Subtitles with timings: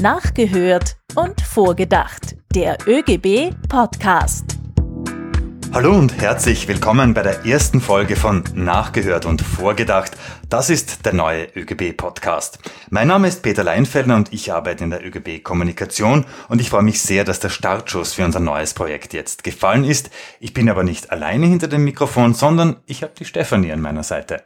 [0.00, 2.34] Nachgehört und vorgedacht.
[2.54, 4.56] Der ÖGB Podcast.
[5.74, 10.16] Hallo und herzlich willkommen bei der ersten Folge von Nachgehört und Vorgedacht.
[10.48, 12.60] Das ist der neue ÖGB-Podcast.
[12.88, 16.82] Mein Name ist Peter Leinfelder und ich arbeite in der ÖGB Kommunikation und ich freue
[16.82, 20.08] mich sehr, dass der Startschuss für unser neues Projekt jetzt gefallen ist.
[20.40, 24.02] Ich bin aber nicht alleine hinter dem Mikrofon, sondern ich habe die Stefanie an meiner
[24.02, 24.42] Seite.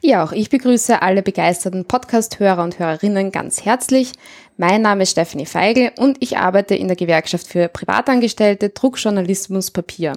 [0.00, 4.12] Ja, auch ich begrüße alle begeisterten Podcast-Hörer und Hörerinnen ganz herzlich.
[4.56, 10.12] Mein Name ist Stephanie Feigl und ich arbeite in der Gewerkschaft für Privatangestellte Druckjournalismus Papier.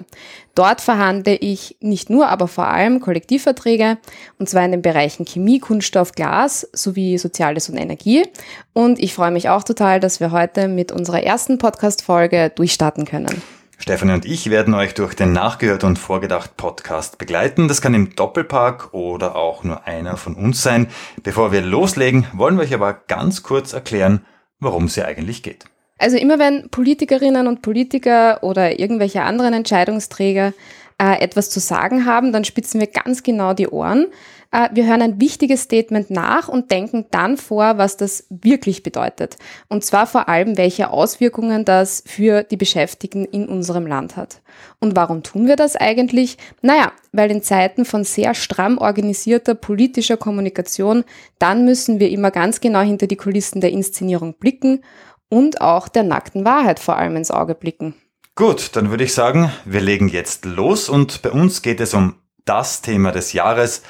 [0.54, 3.98] Dort verhandle ich nicht nur, aber vor allem Kollektivverträge
[4.38, 8.26] und zwar in den Bereichen Chemie, Kunststoff, Glas sowie Soziales und Energie.
[8.72, 13.42] Und ich freue mich auch total, dass wir heute mit unserer ersten Podcast-Folge durchstarten können.
[13.80, 17.68] Stefanie und ich werden euch durch den Nachgehört und Vorgedacht Podcast begleiten.
[17.68, 20.88] Das kann im Doppelpark oder auch nur einer von uns sein.
[21.22, 24.26] Bevor wir loslegen, wollen wir euch aber ganz kurz erklären,
[24.58, 25.66] worum es hier eigentlich geht.
[25.96, 30.54] Also immer wenn Politikerinnen und Politiker oder irgendwelche anderen Entscheidungsträger
[31.00, 34.08] äh, etwas zu sagen haben, dann spitzen wir ganz genau die Ohren.
[34.50, 39.36] Äh, wir hören ein wichtiges Statement nach und denken dann vor, was das wirklich bedeutet.
[39.68, 44.40] Und zwar vor allem, welche Auswirkungen das für die Beschäftigten in unserem Land hat.
[44.80, 46.38] Und warum tun wir das eigentlich?
[46.62, 51.04] Naja, weil in Zeiten von sehr stramm organisierter politischer Kommunikation,
[51.38, 54.82] dann müssen wir immer ganz genau hinter die Kulissen der Inszenierung blicken
[55.28, 57.94] und auch der nackten Wahrheit vor allem ins Auge blicken.
[58.34, 62.14] Gut, dann würde ich sagen, wir legen jetzt los und bei uns geht es um
[62.44, 63.82] das Thema des Jahres,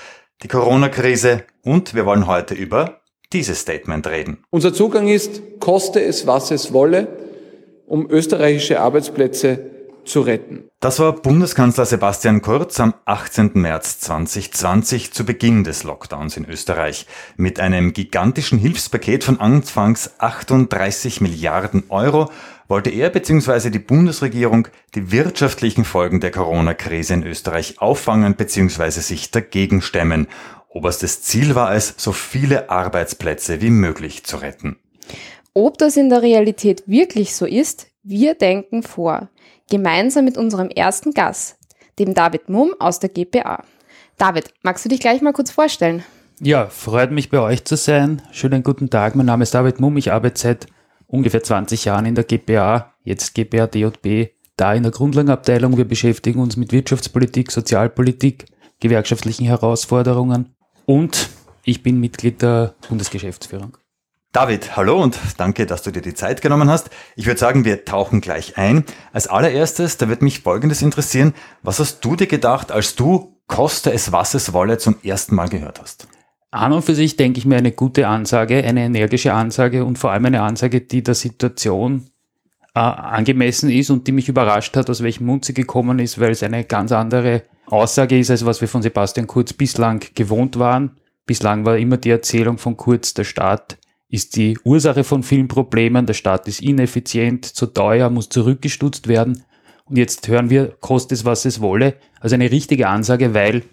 [0.43, 3.01] die Corona-Krise und wir wollen heute über
[3.33, 4.45] dieses Statement reden.
[4.51, 7.09] Unser Zugang ist, koste es, was es wolle,
[7.87, 9.71] um österreichische Arbeitsplätze
[10.05, 10.65] zu retten.
[10.81, 13.53] Das war Bundeskanzler Sebastian Kurz am 18.
[13.55, 21.21] März 2020 zu Beginn des Lockdowns in Österreich mit einem gigantischen Hilfspaket von anfangs 38
[21.21, 22.31] Milliarden Euro
[22.69, 23.71] wollte er bzw.
[23.71, 28.91] die Bundesregierung die wirtschaftlichen Folgen der Corona-Krise in Österreich auffangen bzw.
[28.91, 30.29] sich dagegen stemmen.
[30.69, 34.77] Oberstes Ziel war es, so viele Arbeitsplätze wie möglich zu retten.
[35.55, 39.29] Ob das in der Realität wirklich so ist, wir denken vor
[39.71, 41.57] gemeinsam mit unserem ersten Gast,
[41.99, 43.65] dem David Mumm aus der GPA.
[44.17, 46.05] David, magst du dich gleich mal kurz vorstellen?
[46.41, 48.23] Ja, freut mich bei euch zu sein.
[48.31, 50.67] Schönen guten Tag, mein Name ist David Mumm, ich arbeite seit
[51.09, 55.77] ungefähr 20 Jahren in der GPA, jetzt GPA DJB, da in der Grundlagenabteilung.
[55.77, 58.45] Wir beschäftigen uns mit Wirtschaftspolitik, Sozialpolitik,
[58.79, 60.55] gewerkschaftlichen Herausforderungen
[60.87, 61.31] und
[61.65, 63.77] ich bin Mitglied der Bundesgeschäftsführung.
[64.33, 66.91] David, hallo und danke, dass du dir die Zeit genommen hast.
[67.17, 68.85] Ich würde sagen, wir tauchen gleich ein.
[69.13, 71.35] Als allererstes, da wird mich Folgendes interessieren.
[71.63, 75.49] Was hast du dir gedacht, als du Koste es, was es wolle zum ersten Mal
[75.49, 76.07] gehört hast?
[76.51, 80.13] An und für sich denke ich mir eine gute Ansage, eine energische Ansage und vor
[80.13, 82.07] allem eine Ansage, die der Situation
[82.75, 86.31] äh, angemessen ist und die mich überrascht hat, aus welchem Mund sie gekommen ist, weil
[86.31, 90.93] es eine ganz andere Aussage ist, als was wir von Sebastian Kurz bislang gewohnt waren.
[91.27, 93.77] Bislang war immer die Erzählung von Kurz, der Staat
[94.09, 96.07] ist die Ursache von vielen Problemen.
[96.07, 99.45] Der Staat ist ineffizient, zu teuer, muss zurückgestutzt werden.
[99.85, 101.95] Und jetzt hören wir, kostet es, was es wolle.
[102.21, 103.65] Also eine richtige Ansage, weil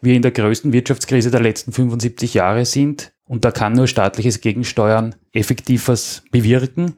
[0.00, 3.12] wir in der größten Wirtschaftskrise der letzten 75 Jahre sind.
[3.24, 6.94] Und da kann nur staatliches Gegensteuern effektiv was bewirken.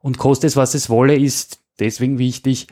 [0.00, 2.66] Und kostet es, was es wolle, ist deswegen wichtig,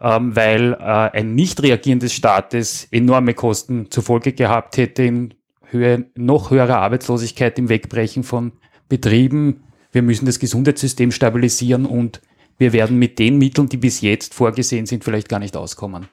[0.00, 5.34] ähm, weil äh, ein Nicht-Reagieren des Staates enorme Kosten zur Folge gehabt hätte in
[5.66, 8.52] Höhe noch höherer Arbeitslosigkeit, im Wegbrechen von
[8.88, 12.20] betrieben, wir müssen das Gesundheitssystem stabilisieren und
[12.58, 16.08] wir werden mit den Mitteln, die bis jetzt vorgesehen sind, vielleicht gar nicht auskommen.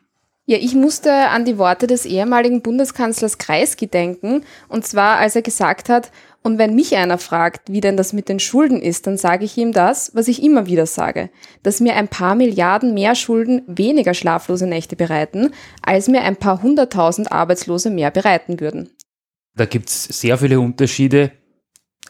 [0.49, 5.41] Ja, ich musste an die Worte des ehemaligen Bundeskanzlers Kreisky denken, und zwar als er
[5.41, 6.09] gesagt hat,
[6.41, 9.57] und wenn mich einer fragt, wie denn das mit den Schulden ist, dann sage ich
[9.57, 11.29] ihm das, was ich immer wieder sage,
[11.63, 16.63] dass mir ein paar Milliarden mehr Schulden weniger schlaflose Nächte bereiten, als mir ein paar
[16.63, 18.89] hunderttausend Arbeitslose mehr bereiten würden.
[19.57, 21.33] Da gibt es sehr viele Unterschiede.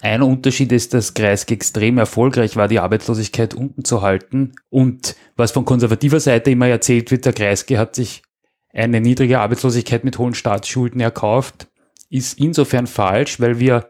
[0.02, 4.54] Ein Unterschied ist, dass Kreisky extrem erfolgreich war, die Arbeitslosigkeit unten zu halten.
[4.70, 8.22] Und was von konservativer Seite immer erzählt wird, der Kreisky hat sich
[8.74, 11.68] eine niedrige Arbeitslosigkeit mit hohen Staatsschulden erkauft,
[12.10, 13.90] ist insofern falsch, weil wir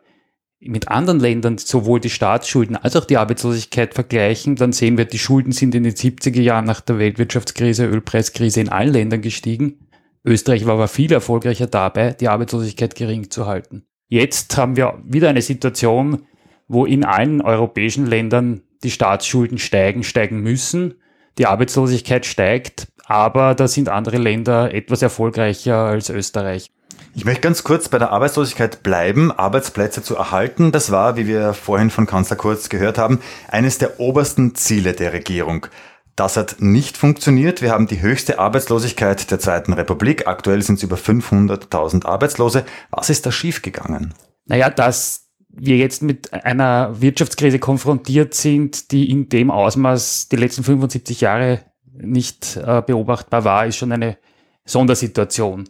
[0.59, 5.19] mit anderen Ländern sowohl die Staatsschulden als auch die Arbeitslosigkeit vergleichen, dann sehen wir, die
[5.19, 9.87] Schulden sind in den 70er Jahren nach der Weltwirtschaftskrise, Ölpreiskrise in allen Ländern gestiegen.
[10.25, 13.85] Österreich war aber viel erfolgreicher dabei, die Arbeitslosigkeit gering zu halten.
[14.07, 16.23] Jetzt haben wir wieder eine Situation,
[16.67, 20.95] wo in allen europäischen Ländern die Staatsschulden steigen, steigen müssen,
[21.37, 26.71] die Arbeitslosigkeit steigt, aber da sind andere Länder etwas erfolgreicher als Österreich.
[27.15, 30.71] Ich möchte ganz kurz bei der Arbeitslosigkeit bleiben, Arbeitsplätze zu erhalten.
[30.71, 35.13] Das war, wie wir vorhin von Kanzler Kurz gehört haben, eines der obersten Ziele der
[35.13, 35.67] Regierung.
[36.15, 37.61] Das hat nicht funktioniert.
[37.61, 40.27] Wir haben die höchste Arbeitslosigkeit der Zweiten Republik.
[40.27, 42.65] Aktuell sind es über 500.000 Arbeitslose.
[42.89, 44.13] Was ist da schiefgegangen?
[44.45, 45.26] Naja, dass
[45.59, 51.61] wir jetzt mit einer Wirtschaftskrise konfrontiert sind, die in dem Ausmaß die letzten 75 Jahre
[51.93, 54.17] nicht äh, beobachtbar war, ist schon eine
[54.65, 55.69] Sondersituation.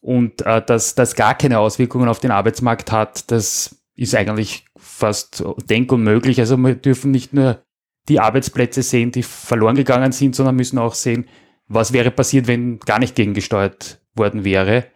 [0.00, 5.44] Und äh, dass das gar keine Auswirkungen auf den Arbeitsmarkt hat, das ist eigentlich fast
[5.68, 6.40] denkunmöglich.
[6.40, 7.62] Also wir dürfen nicht nur
[8.08, 11.26] die Arbeitsplätze sehen, die verloren gegangen sind, sondern müssen auch sehen,
[11.66, 14.86] was wäre passiert, wenn gar nicht gegengesteuert worden wäre.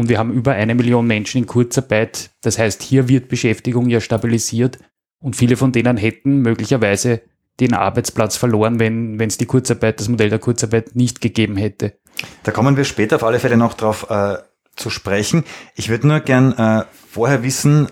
[0.00, 2.30] Und wir haben über eine Million Menschen in Kurzarbeit.
[2.40, 4.78] Das heißt, hier wird Beschäftigung ja stabilisiert
[5.22, 7.20] und viele von denen hätten möglicherweise
[7.60, 11.98] den Arbeitsplatz verloren, wenn es die Kurzarbeit, das Modell der Kurzarbeit nicht gegeben hätte.
[12.44, 14.38] Da kommen wir später auf alle Fälle noch drauf äh,
[14.74, 15.44] zu sprechen.
[15.74, 17.88] Ich würde nur gern äh, vorher wissen,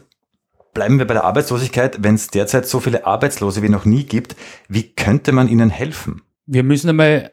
[0.72, 4.34] bleiben wir bei der Arbeitslosigkeit, wenn es derzeit so viele Arbeitslose wie noch nie gibt,
[4.66, 6.22] wie könnte man ihnen helfen?
[6.46, 7.32] Wir müssen einmal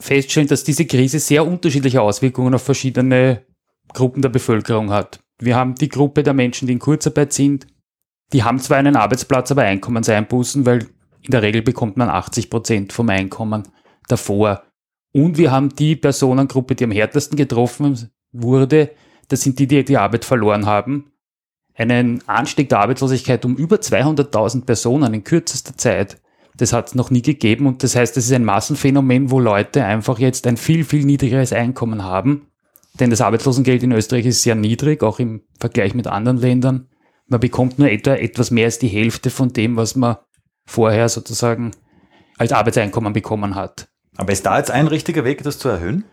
[0.00, 3.46] feststellen, dass diese Krise sehr unterschiedliche Auswirkungen auf verschiedene
[3.92, 5.20] Gruppen der Bevölkerung hat.
[5.38, 7.66] Wir haben die Gruppe der Menschen, die in Kurzarbeit sind.
[8.32, 10.88] Die haben zwar einen Arbeitsplatz, aber Einkommenseinbußen, weil
[11.22, 13.64] in der Regel bekommt man 80 Prozent vom Einkommen
[14.08, 14.62] davor.
[15.12, 18.90] Und wir haben die Personengruppe, die am härtesten getroffen wurde,
[19.28, 21.10] das sind die, die die Arbeit verloren haben.
[21.74, 26.20] Einen Anstieg der Arbeitslosigkeit um über 200.000 Personen in kürzester Zeit.
[26.56, 29.84] Das hat es noch nie gegeben und das heißt, es ist ein Massenphänomen, wo Leute
[29.84, 32.46] einfach jetzt ein viel, viel niedrigeres Einkommen haben.
[32.98, 36.88] Denn das Arbeitslosengeld in Österreich ist sehr niedrig, auch im Vergleich mit anderen Ländern.
[37.28, 40.16] Man bekommt nur etwa etwas mehr als die Hälfte von dem, was man
[40.64, 41.72] vorher sozusagen
[42.38, 43.88] als Arbeitseinkommen bekommen hat.
[44.16, 46.04] Aber ist da jetzt ein richtiger Weg, das zu erhöhen?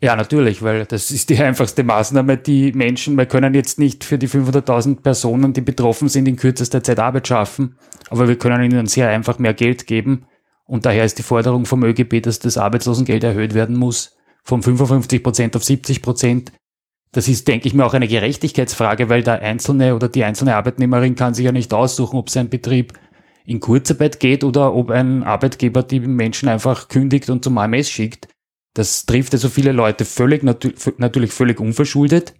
[0.00, 2.36] Ja, natürlich, weil das ist die einfachste Maßnahme.
[2.36, 6.82] Die Menschen, wir können jetzt nicht für die 500.000 Personen, die betroffen sind, in kürzester
[6.82, 7.76] Zeit Arbeit schaffen,
[8.10, 10.26] aber wir können ihnen sehr einfach mehr Geld geben.
[10.64, 15.22] Und daher ist die Forderung vom ÖGB, dass das Arbeitslosengeld erhöht werden muss, von 55
[15.22, 16.52] Prozent auf 70 Prozent.
[17.12, 21.14] Das ist, denke ich mir, auch eine Gerechtigkeitsfrage, weil der Einzelne oder die einzelne Arbeitnehmerin
[21.14, 22.94] kann sich ja nicht aussuchen, ob sein Betrieb
[23.44, 28.28] in Kurzarbeit geht oder ob ein Arbeitgeber die Menschen einfach kündigt und zum AMS schickt.
[28.74, 32.34] Das trifft also viele Leute völlig, natürlich völlig unverschuldet.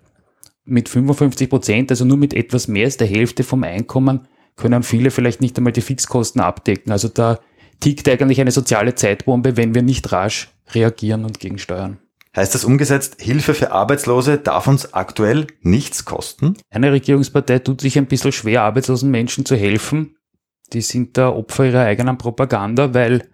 [0.65, 5.11] Mit 55 Prozent, also nur mit etwas mehr als der Hälfte vom Einkommen, können viele
[5.11, 6.93] vielleicht nicht einmal die Fixkosten abdecken.
[6.93, 7.41] Also da
[7.83, 11.99] tickt eigentlich eine soziale Zeitbombe, wenn wir nicht rasch reagieren und gegensteuern.
[12.35, 16.57] Heißt das umgesetzt, Hilfe für Arbeitslose darf uns aktuell nichts kosten?
[16.71, 20.17] Eine Regierungspartei tut sich ein bisschen schwer, arbeitslosen Menschen zu helfen.
[20.73, 23.29] Die sind da Opfer ihrer eigenen Propaganda, weil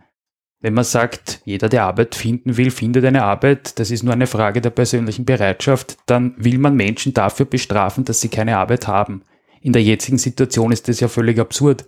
[0.60, 4.26] wenn man sagt, jeder, der Arbeit finden will, findet eine Arbeit, das ist nur eine
[4.26, 9.22] Frage der persönlichen Bereitschaft, dann will man Menschen dafür bestrafen, dass sie keine Arbeit haben.
[9.60, 11.86] In der jetzigen Situation ist das ja völlig absurd.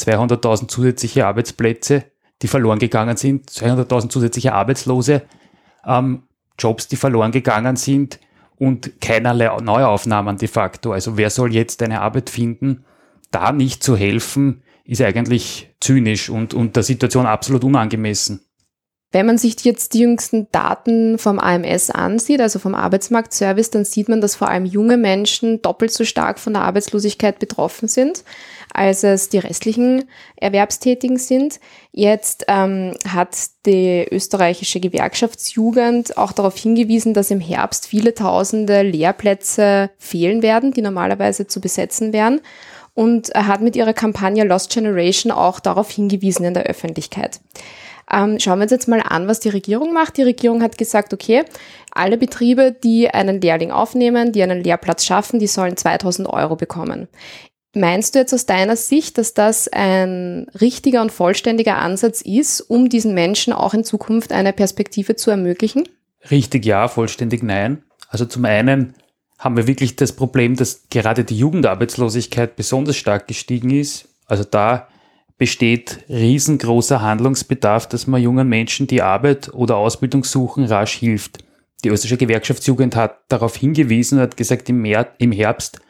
[0.00, 2.04] 200.000 zusätzliche Arbeitsplätze,
[2.42, 5.22] die verloren gegangen sind, 200.000 zusätzliche Arbeitslose,
[5.86, 6.22] ähm,
[6.58, 8.18] Jobs, die verloren gegangen sind
[8.58, 10.92] und keinerlei Neuaufnahmen de facto.
[10.92, 12.84] Also wer soll jetzt eine Arbeit finden?
[13.30, 18.40] Da nicht zu helfen, ist eigentlich zynisch und, und der Situation absolut unangemessen.
[19.12, 24.08] Wenn man sich jetzt die jüngsten Daten vom AMS ansieht, also vom Arbeitsmarktservice, dann sieht
[24.08, 28.22] man, dass vor allem junge Menschen doppelt so stark von der Arbeitslosigkeit betroffen sind,
[28.72, 30.04] als es die restlichen
[30.36, 31.58] Erwerbstätigen sind.
[31.90, 39.90] Jetzt ähm, hat die österreichische Gewerkschaftsjugend auch darauf hingewiesen, dass im Herbst viele tausende Lehrplätze
[39.98, 42.40] fehlen werden, die normalerweise zu besetzen wären
[42.94, 47.40] und hat mit ihrer Kampagne Lost Generation auch darauf hingewiesen in der Öffentlichkeit.
[48.12, 50.16] Ähm, schauen wir uns jetzt mal an, was die Regierung macht.
[50.16, 51.44] Die Regierung hat gesagt, okay,
[51.92, 57.08] alle Betriebe, die einen Lehrling aufnehmen, die einen Lehrplatz schaffen, die sollen 2000 Euro bekommen.
[57.72, 62.88] Meinst du jetzt aus deiner Sicht, dass das ein richtiger und vollständiger Ansatz ist, um
[62.88, 65.88] diesen Menschen auch in Zukunft eine Perspektive zu ermöglichen?
[66.30, 67.84] Richtig ja, vollständig nein.
[68.08, 68.94] Also zum einen
[69.38, 74.08] haben wir wirklich das Problem, dass gerade die Jugendarbeitslosigkeit besonders stark gestiegen ist.
[74.26, 74.88] Also da
[75.40, 81.38] besteht riesengroßer Handlungsbedarf, dass man jungen Menschen, die Arbeit oder Ausbildung suchen, rasch hilft.
[81.82, 84.84] Die österreichische Gewerkschaftsjugend hat darauf hingewiesen und hat gesagt, im,
[85.32, 85.80] Herbst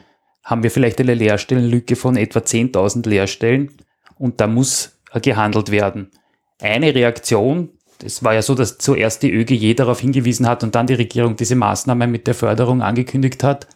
[0.45, 3.73] haben wir vielleicht eine Lehrstellenlücke von etwa 10.000 Lehrstellen
[4.19, 6.13] und da muss gehandelt werden.
[6.61, 7.71] Eine Reaktion
[8.03, 11.37] es war ja so, dass zuerst die ÖGJ darauf hingewiesen hat und dann die Regierung
[11.37, 13.67] diese Maßnahme mit der Förderung angekündigt hat.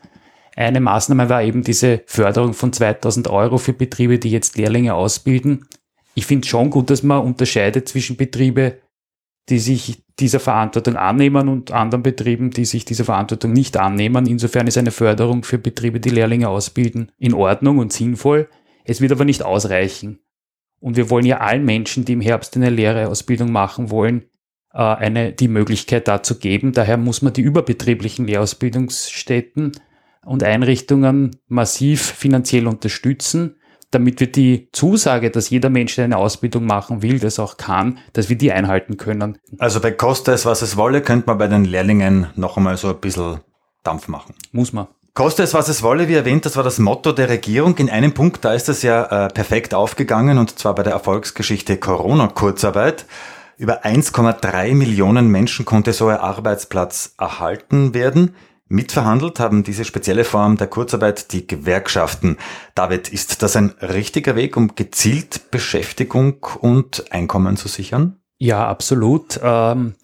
[0.57, 5.67] Eine Maßnahme war eben diese Förderung von 2000 Euro für Betriebe, die jetzt Lehrlinge ausbilden.
[6.15, 8.79] Ich finde schon gut, dass man unterscheidet zwischen Betriebe,
[9.49, 14.27] die sich dieser Verantwortung annehmen und anderen Betrieben, die sich dieser Verantwortung nicht annehmen.
[14.27, 18.49] Insofern ist eine Förderung für Betriebe, die Lehrlinge ausbilden, in Ordnung und sinnvoll.
[18.85, 20.21] Es wird aber nicht ausreichen.
[20.81, 24.27] Und wir wollen ja allen Menschen, die im Herbst eine Lehreausbildung machen wollen,
[24.73, 26.73] äh, eine, die Möglichkeit dazu geben.
[26.73, 29.73] Daher muss man die überbetrieblichen Lehrausbildungsstätten
[30.25, 33.57] und Einrichtungen massiv finanziell unterstützen,
[33.91, 37.99] damit wir die Zusage, dass jeder Mensch, der eine Ausbildung machen will, das auch kann,
[38.13, 39.39] dass wir die einhalten können.
[39.59, 42.89] Also bei Koste es, was es wolle, könnte man bei den Lehrlingen noch einmal so
[42.89, 43.41] ein bisschen
[43.83, 44.35] Dampf machen.
[44.53, 44.89] Muss man.
[45.15, 47.77] Koste es, was es wolle, wie erwähnt, das war das Motto der Regierung.
[47.77, 51.77] In einem Punkt, da ist das ja äh, perfekt aufgegangen, und zwar bei der Erfolgsgeschichte
[51.77, 53.07] Corona-Kurzarbeit.
[53.57, 58.35] Über 1,3 Millionen Menschen konnte so ein Arbeitsplatz erhalten werden.
[58.75, 62.39] Mitverhandelt haben diese spezielle Form der Kurzarbeit die Gewerkschaften.
[62.75, 68.17] David, ist das ein richtiger Weg, um gezielt Beschäftigung und Einkommen zu sichern?
[68.39, 69.39] Ja, absolut.
[69.41, 69.95] Ähm,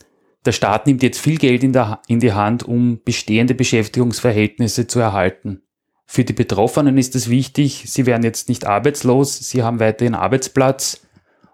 [0.46, 5.00] der Staat nimmt jetzt viel Geld in, der, in die Hand, um bestehende Beschäftigungsverhältnisse zu
[5.00, 5.62] erhalten.
[6.06, 11.00] Für die Betroffenen ist es wichtig, sie werden jetzt nicht arbeitslos, sie haben weiterhin Arbeitsplatz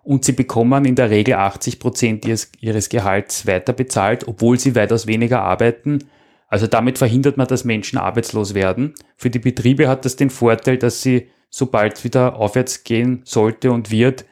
[0.03, 4.75] und sie bekommen in der Regel 80 Prozent ihres, ihres Gehalts weiter bezahlt, obwohl sie
[4.75, 6.01] weitaus weniger arbeiten
[6.49, 8.95] also damit verhindert man, dass Menschen arbeitslos werden.
[9.17, 13.73] Für die Betriebe hat das den Vorteil, dass sie, sobald es wieder aufwärts gehen sollte
[13.73, 14.25] und wird,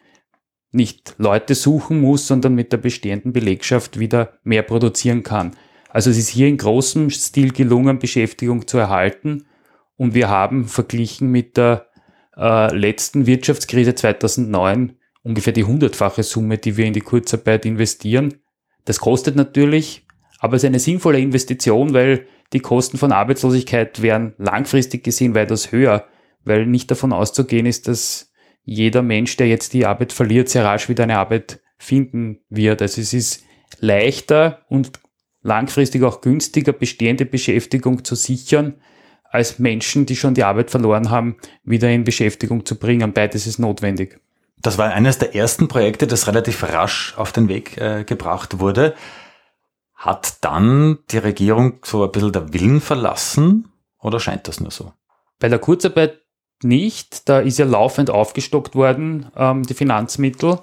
[0.70, 5.52] nicht Leute suchen muss, sondern mit der bestehenden Belegschaft wieder mehr produzieren kann.
[5.88, 9.46] Also es ist hier in großem Stil gelungen, Beschäftigung zu erhalten.
[9.96, 11.86] Und wir haben verglichen mit der
[12.36, 18.34] äh, letzten Wirtschaftskrise 2009 ungefähr die hundertfache Summe, die wir in die Kurzarbeit investieren.
[18.84, 20.03] Das kostet natürlich
[20.44, 25.72] aber es ist eine sinnvolle Investition, weil die Kosten von Arbeitslosigkeit wären langfristig gesehen weitaus
[25.72, 26.04] höher,
[26.44, 28.30] weil nicht davon auszugehen ist, dass
[28.62, 32.82] jeder Mensch, der jetzt die Arbeit verliert, sehr rasch wieder eine Arbeit finden wird.
[32.82, 33.42] Also es ist
[33.78, 34.92] leichter und
[35.40, 38.74] langfristig auch günstiger, bestehende Beschäftigung zu sichern,
[39.24, 43.14] als Menschen, die schon die Arbeit verloren haben, wieder in Beschäftigung zu bringen.
[43.14, 44.20] Beides ist notwendig.
[44.60, 48.94] Das war eines der ersten Projekte, das relativ rasch auf den Weg äh, gebracht wurde.
[50.04, 53.68] Hat dann die Regierung so ein bisschen der Willen verlassen
[54.02, 54.92] oder scheint das nur so?
[55.40, 56.20] Bei der Kurzarbeit
[56.62, 57.26] nicht.
[57.26, 60.58] Da ist ja laufend aufgestockt worden, ähm, die Finanzmittel.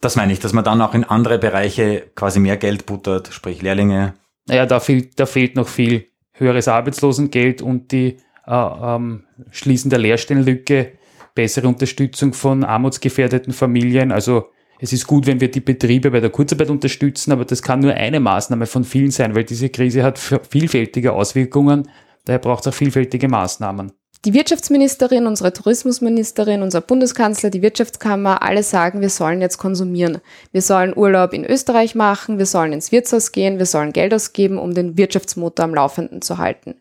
[0.00, 3.62] Das meine ich, dass man dann auch in andere Bereiche quasi mehr Geld buttert, sprich
[3.62, 4.14] Lehrlinge.
[4.46, 9.98] Naja, da fehlt, da fehlt noch viel höheres Arbeitslosengeld und die äh, ähm, Schließen der
[9.98, 10.92] Lehrstellenlücke,
[11.34, 14.12] bessere Unterstützung von armutsgefährdeten Familien.
[14.12, 17.80] Also es ist gut, wenn wir die Betriebe bei der Kurzarbeit unterstützen, aber das kann
[17.80, 21.88] nur eine Maßnahme von vielen sein, weil diese Krise hat vielfältige Auswirkungen.
[22.24, 23.92] Daher braucht es auch vielfältige Maßnahmen.
[24.24, 30.18] Die Wirtschaftsministerin, unsere Tourismusministerin, unser Bundeskanzler, die Wirtschaftskammer, alle sagen, wir sollen jetzt konsumieren.
[30.50, 34.58] Wir sollen Urlaub in Österreich machen, wir sollen ins Wirtshaus gehen, wir sollen Geld ausgeben,
[34.58, 36.76] um den Wirtschaftsmotor am Laufenden zu halten.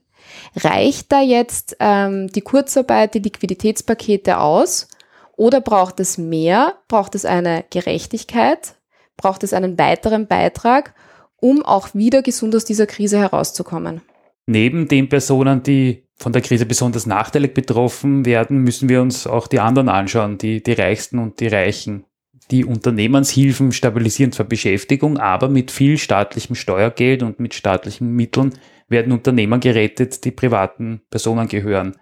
[0.56, 4.88] Reicht da jetzt ähm, die Kurzarbeit, die Liquiditätspakete aus?
[5.36, 6.76] Oder braucht es mehr?
[6.88, 8.76] Braucht es eine Gerechtigkeit?
[9.18, 10.94] Braucht es einen weiteren Beitrag,
[11.38, 14.02] um auch wieder gesund aus dieser Krise herauszukommen?
[14.46, 19.48] Neben den Personen, die von der Krise besonders nachteilig betroffen werden, müssen wir uns auch
[19.48, 22.06] die anderen anschauen, die, die Reichsten und die Reichen.
[22.52, 28.54] Die Unternehmenshilfen stabilisieren zwar Beschäftigung, aber mit viel staatlichem Steuergeld und mit staatlichen Mitteln
[28.90, 31.96] werden Unternehmen gerettet, die privaten Personen gehören.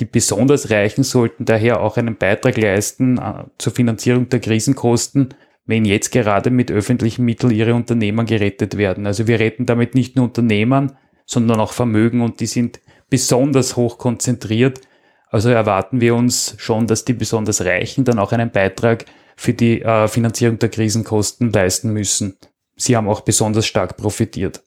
[0.00, 5.34] Die besonders Reichen sollten daher auch einen Beitrag leisten äh, zur Finanzierung der Krisenkosten,
[5.66, 9.06] wenn jetzt gerade mit öffentlichen Mitteln ihre Unternehmen gerettet werden.
[9.06, 10.92] Also wir retten damit nicht nur Unternehmen,
[11.26, 12.80] sondern auch Vermögen und die sind
[13.10, 14.80] besonders hoch konzentriert.
[15.28, 19.04] Also erwarten wir uns schon, dass die besonders Reichen dann auch einen Beitrag
[19.36, 22.36] für die äh, Finanzierung der Krisenkosten leisten müssen.
[22.76, 24.62] Sie haben auch besonders stark profitiert.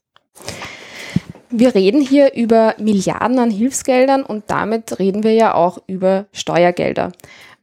[1.56, 7.12] Wir reden hier über Milliarden an Hilfsgeldern und damit reden wir ja auch über Steuergelder.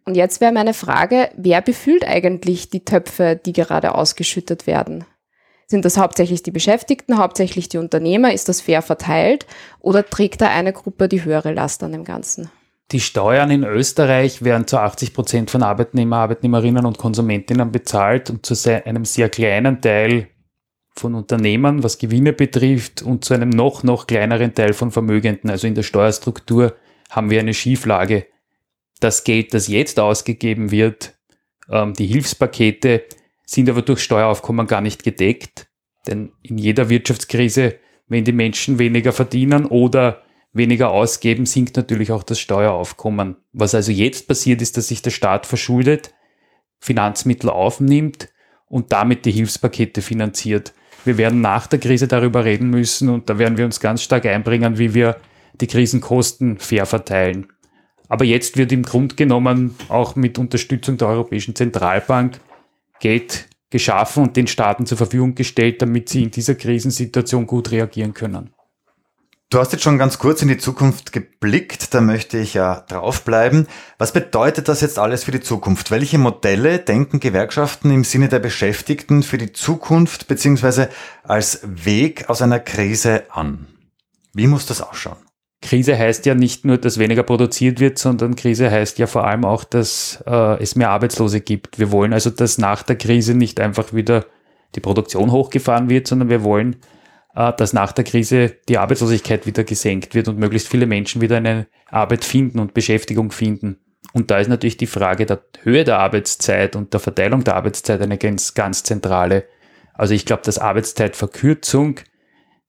[0.04, 5.06] Und jetzt wäre meine Frage, wer befüllt eigentlich die Töpfe, die gerade ausgeschüttet werden?
[5.66, 8.32] Sind das hauptsächlich die Beschäftigten, hauptsächlich die Unternehmer?
[8.32, 9.46] Ist das fair verteilt?
[9.80, 12.48] Oder trägt da eine Gruppe die höhere Last an dem Ganzen?
[12.92, 18.46] Die Steuern in Österreich werden zu 80 Prozent von Arbeitnehmer, Arbeitnehmerinnen und Konsumentinnen bezahlt und
[18.46, 18.54] zu
[18.84, 20.28] einem sehr kleinen Teil
[20.92, 25.50] von Unternehmern, was Gewinne betrifft, und zu einem noch, noch kleineren Teil von Vermögenden.
[25.50, 26.76] Also in der Steuerstruktur
[27.10, 28.26] haben wir eine Schieflage.
[29.00, 31.14] Das Geld, das jetzt ausgegeben wird,
[31.70, 33.04] ähm, die Hilfspakete,
[33.46, 35.68] sind aber durch Steueraufkommen gar nicht gedeckt.
[36.06, 37.76] Denn in jeder Wirtschaftskrise,
[38.08, 43.36] wenn die Menschen weniger verdienen oder weniger ausgeben, sinkt natürlich auch das Steueraufkommen.
[43.52, 46.12] Was also jetzt passiert ist, dass sich der Staat verschuldet,
[46.80, 48.28] Finanzmittel aufnimmt
[48.66, 50.72] und damit die Hilfspakete finanziert.
[51.04, 54.26] Wir werden nach der Krise darüber reden müssen und da werden wir uns ganz stark
[54.26, 55.16] einbringen, wie wir
[55.60, 57.48] die Krisenkosten fair verteilen.
[58.08, 62.40] Aber jetzt wird im Grunde genommen auch mit Unterstützung der Europäischen Zentralbank
[62.98, 68.12] Geld geschaffen und den Staaten zur Verfügung gestellt, damit sie in dieser Krisensituation gut reagieren
[68.12, 68.50] können.
[69.52, 73.66] Du hast jetzt schon ganz kurz in die Zukunft geblickt, da möchte ich ja draufbleiben.
[73.98, 75.90] Was bedeutet das jetzt alles für die Zukunft?
[75.90, 80.88] Welche Modelle denken Gewerkschaften im Sinne der Beschäftigten für die Zukunft beziehungsweise
[81.24, 83.66] als Weg aus einer Krise an?
[84.32, 85.18] Wie muss das ausschauen?
[85.60, 89.44] Krise heißt ja nicht nur, dass weniger produziert wird, sondern Krise heißt ja vor allem
[89.44, 91.80] auch, dass äh, es mehr Arbeitslose gibt.
[91.80, 94.26] Wir wollen also, dass nach der Krise nicht einfach wieder
[94.76, 96.76] die Produktion hochgefahren wird, sondern wir wollen,
[97.48, 101.66] dass nach der Krise die Arbeitslosigkeit wieder gesenkt wird und möglichst viele Menschen wieder eine
[101.86, 103.78] Arbeit finden und Beschäftigung finden.
[104.12, 108.00] Und da ist natürlich die Frage der Höhe der Arbeitszeit und der Verteilung der Arbeitszeit
[108.00, 109.44] eine ganz, ganz zentrale.
[109.94, 112.00] Also ich glaube, dass Arbeitszeitverkürzung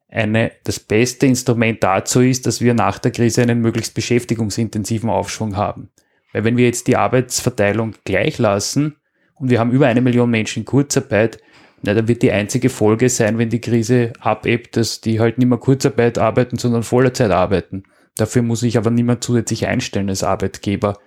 [0.09, 5.55] eine, das beste Instrument dazu ist, dass wir nach der Krise einen möglichst beschäftigungsintensiven Aufschwung
[5.55, 5.89] haben.
[6.33, 8.97] Weil wenn wir jetzt die Arbeitsverteilung gleich lassen
[9.35, 11.39] und wir haben über eine Million Menschen in Kurzarbeit,
[11.83, 15.47] na, dann wird die einzige Folge sein, wenn die Krise abebbt, dass die halt nicht
[15.47, 17.83] mehr Kurzarbeit arbeiten, sondern Vollzeit arbeiten.
[18.17, 20.99] Dafür muss ich aber niemand zusätzlich einstellen als Arbeitgeber.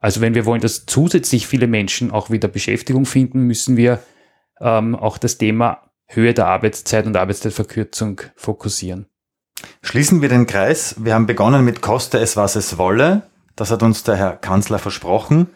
[0.00, 4.00] Also wenn wir wollen, dass zusätzlich viele Menschen auch wieder Beschäftigung finden, müssen wir
[4.60, 9.06] ähm, auch das Thema Höhe der Arbeitszeit und Arbeitszeitverkürzung fokussieren.
[9.82, 10.96] Schließen wir den Kreis.
[10.98, 13.22] Wir haben begonnen mit Koste es, was es wolle.
[13.54, 15.48] Das hat uns der Herr Kanzler versprochen.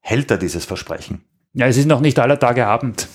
[0.00, 1.24] Hält er dieses Versprechen?
[1.52, 3.08] Ja, es ist noch nicht aller Tage Abend.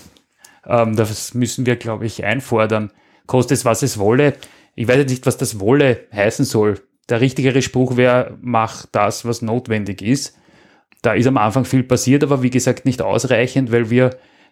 [0.65, 2.91] Ähm, das müssen wir, glaube ich, einfordern.
[3.27, 4.33] Koste es, was es wolle.
[4.75, 6.79] Ich weiß jetzt nicht, was das wolle heißen soll.
[7.09, 10.37] Der richtigere Spruch wäre, mach das, was notwendig ist.
[11.01, 14.11] Da ist am Anfang viel passiert, aber wie gesagt nicht ausreichend, weil wir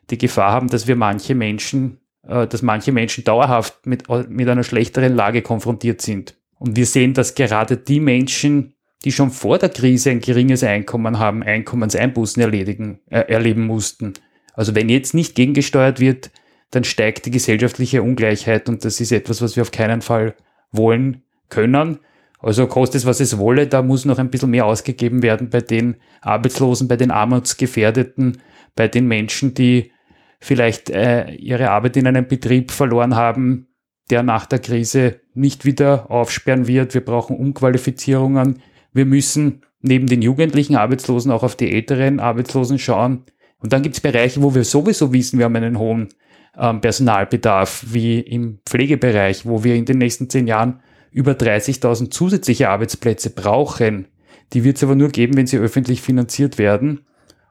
[0.10, 4.64] die Gefahr haben, dass wir manche Menschen, äh, dass manche Menschen dauerhaft mit, mit einer
[4.64, 6.36] schlechteren Lage konfrontiert sind.
[6.58, 8.74] Und wir sehen, dass gerade die Menschen,
[9.06, 14.14] die schon vor der Krise ein geringes Einkommen haben, Einkommenseinbußen erledigen, äh, erleben mussten.
[14.60, 16.32] Also wenn jetzt nicht gegengesteuert wird,
[16.72, 20.36] dann steigt die gesellschaftliche Ungleichheit und das ist etwas, was wir auf keinen Fall
[20.74, 22.00] wollen können.
[22.40, 25.62] Also kostet es, was es wolle, da muss noch ein bisschen mehr ausgegeben werden bei
[25.62, 28.42] den Arbeitslosen, bei den Armutsgefährdeten,
[28.76, 29.94] bei den Menschen, die
[30.42, 33.70] vielleicht äh, ihre Arbeit in einem Betrieb verloren haben,
[34.10, 36.94] der nach der Krise nicht wieder aufsperren wird.
[36.94, 38.62] Wir brauchen Umqualifizierungen.
[38.92, 43.24] Wir müssen neben den jugendlichen Arbeitslosen auch auf die älteren Arbeitslosen schauen.
[43.62, 46.10] Und dann gibt es Bereiche, wo wir sowieso wissen, wir haben einen hohen
[46.58, 52.70] ähm, Personalbedarf, wie im Pflegebereich, wo wir in den nächsten zehn Jahren über 30.000 zusätzliche
[52.70, 54.08] Arbeitsplätze brauchen.
[54.54, 57.02] Die wird es aber nur geben, wenn sie öffentlich finanziert werden.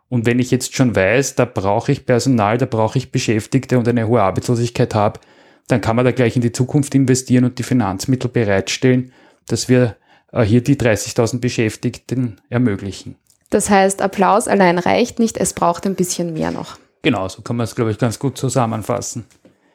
[0.08, 3.86] Und wenn ich jetzt schon weiß, da brauche ich Personal, da brauche ich Beschäftigte und
[3.86, 5.20] eine hohe Arbeitslosigkeit habe,
[5.66, 9.12] dann kann man da gleich in die Zukunft investieren und die Finanzmittel bereitstellen,
[9.46, 9.96] dass wir
[10.32, 13.16] äh, hier die 30.000 Beschäftigten ermöglichen.
[13.50, 16.78] Das heißt, Applaus allein reicht nicht, es braucht ein bisschen mehr noch.
[17.02, 19.26] Genau, so kann man es, glaube ich, ganz gut zusammenfassen.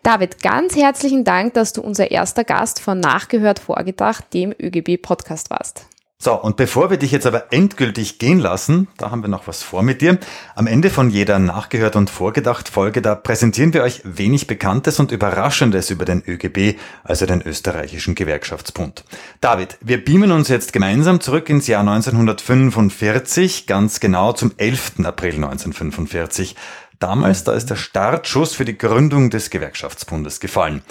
[0.04, 5.88] David, ganz herzlichen Dank, dass du unser erster Gast von Nachgehört Vorgedacht, dem ÖGB-Podcast warst.
[6.24, 9.62] So, und bevor wir dich jetzt aber endgültig gehen lassen, da haben wir noch was
[9.62, 10.20] vor mit dir.
[10.56, 15.12] Am Ende von jeder Nachgehört und Vorgedacht Folge, da präsentieren wir euch wenig Bekanntes und
[15.12, 19.04] Überraschendes über den ÖGB, also den österreichischen Gewerkschaftsbund.
[19.42, 25.04] David, wir beamen uns jetzt gemeinsam zurück ins Jahr 1945, ganz genau zum 11.
[25.04, 26.56] April 1945.
[27.00, 30.84] Damals, da ist der Startschuss für die Gründung des Gewerkschaftsbundes gefallen.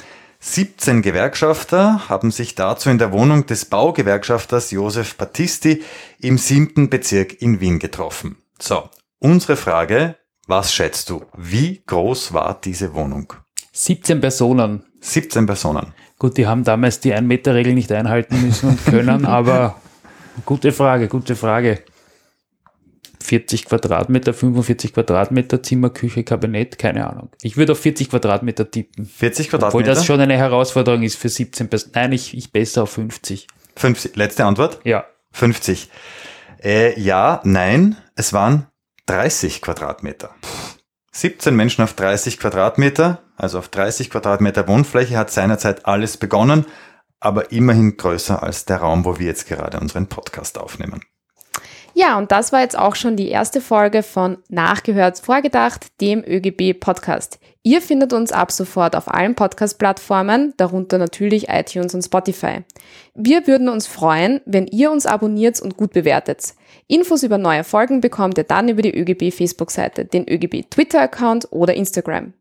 [0.44, 5.84] 17 Gewerkschafter haben sich dazu in der Wohnung des Baugewerkschafters Josef Battisti
[6.18, 8.38] im siebten Bezirk in Wien getroffen.
[8.58, 10.16] So, unsere Frage,
[10.48, 11.22] was schätzt du?
[11.36, 13.32] Wie groß war diese Wohnung?
[13.70, 14.84] 17 Personen.
[15.00, 15.94] 17 Personen.
[16.18, 19.76] Gut, die haben damals die 1-Meter-Regel nicht einhalten müssen und können, aber
[20.44, 21.84] gute Frage, gute Frage.
[23.32, 27.30] 40 Quadratmeter, 45 Quadratmeter, Zimmer, Küche, Kabinett, keine Ahnung.
[27.40, 29.06] Ich würde auf 40 Quadratmeter tippen.
[29.06, 29.68] 40 Quadratmeter?
[29.68, 31.92] Obwohl das schon eine Herausforderung ist für 17 Personen.
[31.94, 33.46] Nein, ich, ich besser auf 50.
[33.76, 34.16] 50.
[34.16, 34.80] Letzte Antwort?
[34.84, 35.06] Ja.
[35.30, 35.88] 50.
[36.62, 38.66] Äh, ja, nein, es waren
[39.06, 40.34] 30 Quadratmeter.
[41.12, 46.66] 17 Menschen auf 30 Quadratmeter, also auf 30 Quadratmeter Wohnfläche hat seinerzeit alles begonnen,
[47.18, 51.00] aber immerhin größer als der Raum, wo wir jetzt gerade unseren Podcast aufnehmen.
[51.94, 56.78] Ja, und das war jetzt auch schon die erste Folge von Nachgehört Vorgedacht, dem ÖGB
[56.80, 57.38] Podcast.
[57.62, 62.64] Ihr findet uns ab sofort auf allen Podcast-Plattformen, darunter natürlich iTunes und Spotify.
[63.14, 66.54] Wir würden uns freuen, wenn ihr uns abonniert und gut bewertet.
[66.88, 71.74] Infos über neue Folgen bekommt ihr dann über die ÖGB Facebook-Seite, den ÖGB Twitter-Account oder
[71.74, 72.32] Instagram.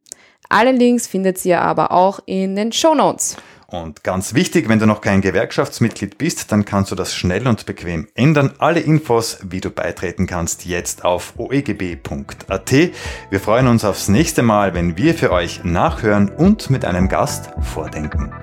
[0.50, 3.38] Alle Links findet ihr aber auch in den Show Notes.
[3.72, 7.66] Und ganz wichtig, wenn du noch kein Gewerkschaftsmitglied bist, dann kannst du das schnell und
[7.66, 8.52] bequem ändern.
[8.58, 12.72] Alle Infos, wie du beitreten kannst, jetzt auf oegb.at.
[12.72, 17.50] Wir freuen uns aufs nächste Mal, wenn wir für euch nachhören und mit einem Gast
[17.62, 18.34] vordenken.